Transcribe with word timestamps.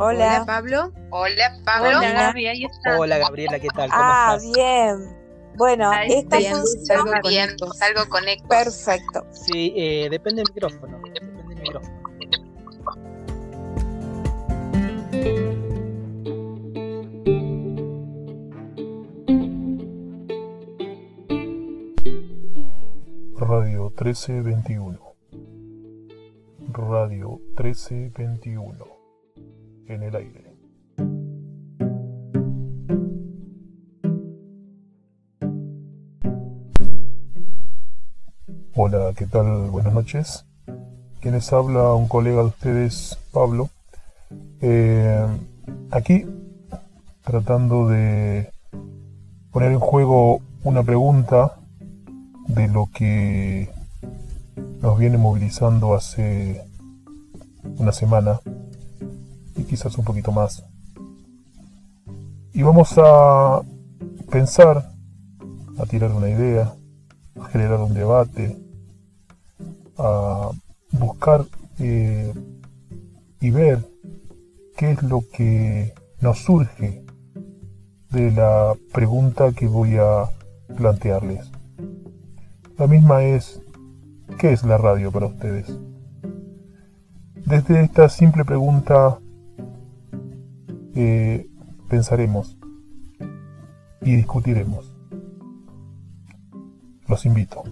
Hola. 0.00 0.44
Pablo. 0.46 0.92
Hola, 1.10 1.58
Pablo. 1.64 1.98
Hola, 1.98 2.30
ahí 2.34 2.64
está. 2.64 2.98
Hola 2.98 3.18
Gabriela, 3.18 3.58
¿qué 3.58 3.68
tal? 3.68 3.90
¿Cómo 3.90 4.02
Ah, 4.02 4.36
estás? 4.38 4.52
bien. 4.54 5.16
Bueno, 5.56 5.90
Ahí 5.90 6.12
esta 6.12 6.38
bien, 6.38 6.52
función. 6.56 6.84
salgo 6.86 7.10
con 7.20 7.30
Bien, 7.30 7.50
ecos. 7.50 7.76
salgo 7.78 8.08
con 8.08 8.28
ecos. 8.28 8.48
Perfecto. 8.48 9.26
Sí, 9.32 9.74
eh, 9.76 10.08
depende 10.10 10.42
del 10.42 10.52
micrófono. 10.54 10.98
Depende 11.04 11.42
del 11.42 11.56
micrófono. 11.58 12.00
Radio 23.36 23.90
1321. 23.90 24.98
Radio 26.72 27.40
1321. 27.56 28.99
En 29.90 30.04
el 30.04 30.14
aire. 30.14 30.44
Hola, 38.76 39.12
¿qué 39.16 39.26
tal? 39.26 39.68
Buenas 39.70 39.92
noches. 39.92 40.46
Quienes 41.20 41.52
habla 41.52 41.92
un 41.94 42.06
colega 42.06 42.36
de 42.36 42.44
ustedes, 42.44 43.18
Pablo. 43.32 43.68
Eh, 44.60 45.26
aquí, 45.90 46.24
tratando 47.24 47.88
de 47.88 48.52
poner 49.50 49.72
en 49.72 49.80
juego 49.80 50.40
una 50.62 50.84
pregunta 50.84 51.58
de 52.46 52.68
lo 52.68 52.88
que 52.94 53.68
nos 54.80 54.96
viene 55.00 55.18
movilizando 55.18 55.96
hace 55.96 56.62
una 57.78 57.90
semana 57.90 58.40
quizás 59.70 59.96
un 59.98 60.04
poquito 60.04 60.32
más. 60.32 60.64
Y 62.52 62.62
vamos 62.62 62.92
a 62.96 63.62
pensar, 64.28 64.90
a 65.78 65.86
tirar 65.86 66.10
una 66.10 66.28
idea, 66.28 66.74
a 67.40 67.44
generar 67.50 67.78
un 67.78 67.94
debate, 67.94 68.58
a 69.96 70.50
buscar 70.90 71.44
eh, 71.78 72.34
y 73.40 73.50
ver 73.50 73.86
qué 74.76 74.90
es 74.90 75.02
lo 75.04 75.22
que 75.32 75.94
nos 76.20 76.40
surge 76.40 77.04
de 78.10 78.32
la 78.32 78.74
pregunta 78.92 79.52
que 79.52 79.68
voy 79.68 79.98
a 79.98 80.24
plantearles. 80.76 81.48
La 82.76 82.88
misma 82.88 83.22
es, 83.22 83.62
¿qué 84.36 84.52
es 84.52 84.64
la 84.64 84.78
radio 84.78 85.12
para 85.12 85.26
ustedes? 85.26 85.72
Desde 87.46 87.84
esta 87.84 88.08
simple 88.08 88.44
pregunta 88.44 89.20
pensaremos 91.88 92.58
y 94.02 94.16
discutiremos. 94.16 94.94
Los 97.08 97.26
invito. 97.26 97.64